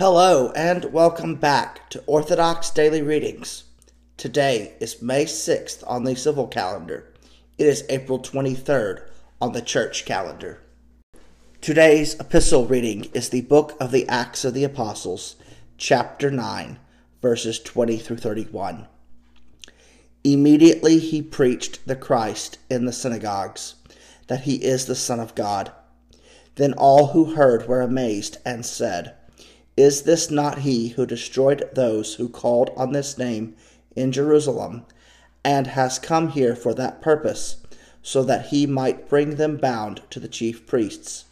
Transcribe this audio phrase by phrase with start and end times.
[0.00, 3.64] Hello, and welcome back to Orthodox Daily Readings.
[4.16, 7.12] Today is May 6th on the civil calendar.
[7.58, 9.02] It is April 23rd
[9.42, 10.62] on the church calendar.
[11.60, 15.36] Today's epistle reading is the book of the Acts of the Apostles,
[15.76, 16.78] chapter 9,
[17.20, 18.86] verses 20 through 31.
[20.24, 23.74] Immediately he preached the Christ in the synagogues,
[24.28, 25.72] that he is the Son of God.
[26.54, 29.16] Then all who heard were amazed and said,
[29.76, 33.54] is this not he who destroyed those who called on this name
[33.94, 34.84] in Jerusalem,
[35.44, 37.56] and has come here for that purpose,
[38.02, 41.24] so that he might bring them bound to the chief priests?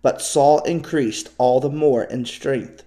[0.00, 2.84] But Saul increased all the more in strength,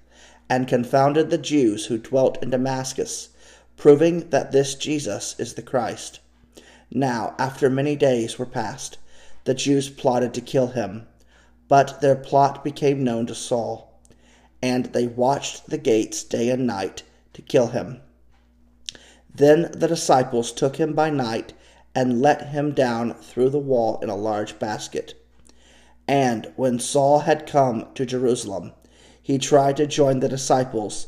[0.49, 3.29] and confounded the Jews who dwelt in Damascus,
[3.77, 6.19] proving that this Jesus is the Christ.
[6.89, 8.97] Now, after many days were past,
[9.43, 11.07] the Jews plotted to kill him,
[11.67, 13.90] but their plot became known to Saul
[14.61, 18.01] and they watched the gates day and night to kill him.
[19.33, 21.53] Then the disciples took him by night
[21.95, 25.15] and let him down through the wall in a large basket.
[26.07, 28.73] And when Saul had come to Jerusalem,
[29.21, 31.07] he tried to join the disciples,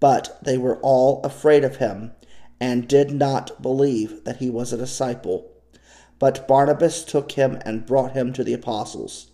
[0.00, 2.12] but they were all afraid of him
[2.60, 5.50] and did not believe that he was a disciple.
[6.18, 9.28] But Barnabas took him and brought him to the apostles.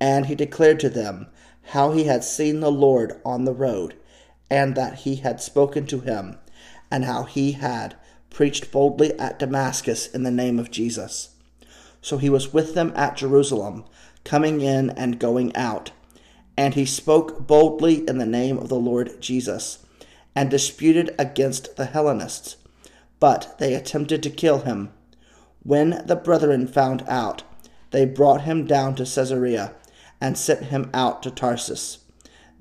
[0.00, 1.28] And he declared to them
[1.70, 3.94] how he had seen the Lord on the road,
[4.48, 6.38] and that he had spoken to him,
[6.90, 7.96] and how he had
[8.30, 11.30] preached boldly at Damascus in the name of Jesus.
[12.00, 13.84] So he was with them at Jerusalem,
[14.22, 15.90] coming in and going out.
[16.56, 19.80] And he spoke boldly in the name of the Lord Jesus,
[20.34, 22.56] and disputed against the Hellenists.
[23.18, 24.90] But they attempted to kill him.
[25.62, 27.42] When the brethren found out,
[27.90, 29.74] they brought him down to Caesarea
[30.20, 31.98] and sent him out to Tarsus.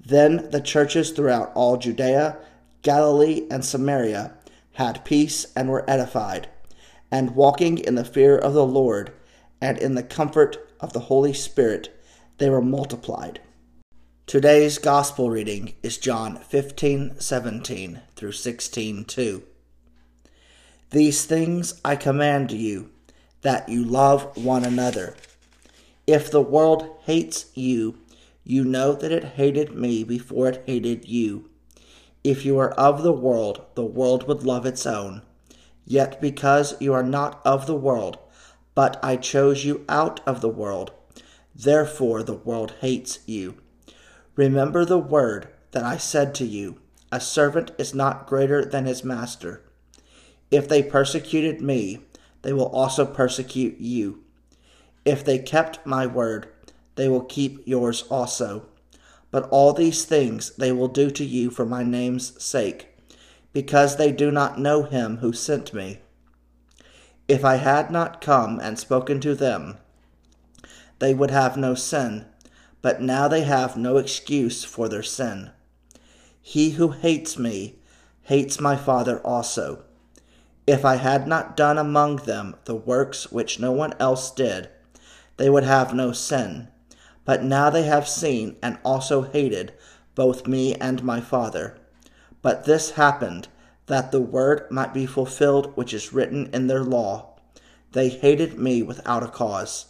[0.06, 2.38] Then the churches throughout all Judea,
[2.81, 4.34] Galilee, and Samaria
[4.73, 6.48] had peace and were edified,
[7.11, 9.11] and walking in the fear of the Lord
[9.61, 11.89] and in the comfort of the Holy Spirit,
[12.38, 13.39] they were multiplied.
[14.27, 19.43] Today's gospel reading is John 15:17 through 16:2.
[20.89, 22.89] These things I command you,
[23.42, 25.16] that you love one another.
[26.08, 27.98] If the world hates you,
[28.43, 31.49] you know that it hated me before it hated you.
[32.23, 35.23] If you are of the world, the world would love its own.
[35.86, 38.20] Yet because you are not of the world,
[38.76, 40.92] but I chose you out of the world,
[41.55, 43.55] therefore the world hates you.
[44.36, 46.80] Remember the word that I said to you
[47.11, 49.64] A servant is not greater than his master.
[50.52, 52.02] If they persecuted me,
[52.42, 54.24] they will also persecute you.
[55.05, 56.48] If they kept my word,
[56.95, 58.66] they will keep yours also.
[59.32, 62.88] But all these things they will do to you for my name's sake,
[63.54, 65.99] because they do not know him who sent me.
[67.27, 69.77] If I had not come and spoken to them,
[70.99, 72.26] they would have no sin,
[72.82, 75.52] but now they have no excuse for their sin.
[76.42, 77.80] He who hates me
[78.23, 79.83] hates my Father also.
[80.66, 84.70] If I had not done among them the works which no one else did,
[85.38, 86.68] they would have no sin.
[87.26, 89.73] But now they have seen and also hated
[90.14, 91.78] both me and my Father.
[92.42, 93.48] But this happened,
[93.88, 97.34] that the word might be fulfilled which is written in their law.
[97.92, 99.88] They hated me without a cause.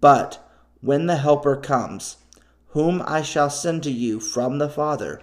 [0.00, 0.38] But
[0.80, 2.16] when the Helper comes,
[2.68, 5.20] whom I shall send to you from the Father,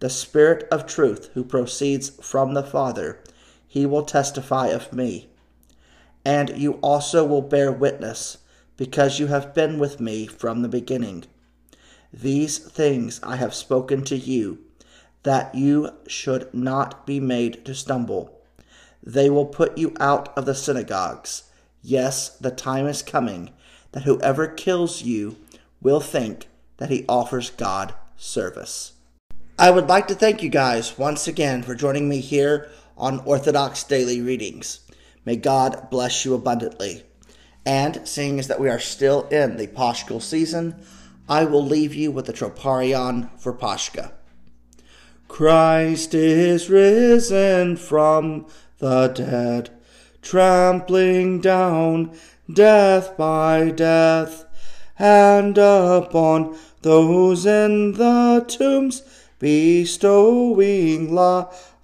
[0.00, 3.22] the Spirit of truth who proceeds from the Father,
[3.66, 5.28] he will testify of me.
[6.24, 8.38] And you also will bear witness
[8.78, 11.24] because you have been with me from the beginning.
[12.10, 14.60] These things I have spoken to you,
[15.24, 18.40] that you should not be made to stumble.
[19.02, 21.42] They will put you out of the synagogues.
[21.82, 23.50] Yes, the time is coming
[23.92, 25.36] that whoever kills you
[25.82, 26.46] will think
[26.78, 28.92] that he offers God service.
[29.58, 33.82] I would like to thank you guys once again for joining me here on Orthodox
[33.82, 34.80] Daily Readings.
[35.24, 37.02] May God bless you abundantly.
[37.64, 40.74] And seeing as that we are still in the Paschal season,
[41.28, 44.12] I will leave you with the Troparion for Pascha.
[45.28, 48.46] Christ is risen from
[48.78, 49.70] the dead,
[50.22, 52.18] trampling down
[52.50, 54.46] death by death,
[54.98, 59.02] and upon those in the tombs
[59.38, 61.76] bestowing life